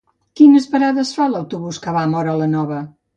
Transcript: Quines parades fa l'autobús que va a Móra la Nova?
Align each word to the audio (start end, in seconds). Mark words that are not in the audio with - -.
Quines 0.39 0.63
parades 0.71 1.11
fa 1.17 1.27
l'autobús 1.33 1.79
que 1.83 1.93
va 1.99 2.07
a 2.09 2.11
Móra 2.15 2.33
la 2.41 2.49
Nova? 2.55 2.81